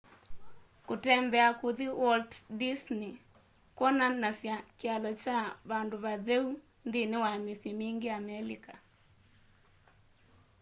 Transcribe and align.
kũtembea 0.87 1.47
kuthi 1.59 1.87
walt 2.01 2.31
disney 2.59 3.13
kwonanasya 3.77 4.55
kyalo 4.79 5.11
kya 5.21 5.37
vandũ 5.69 5.97
vatheũ 6.03 6.47
nthĩnĩ 6.87 7.17
wa 7.23 7.31
mĩsyĩ 7.45 7.71
mĩngĩ 7.79 8.09
amelika 8.19 8.73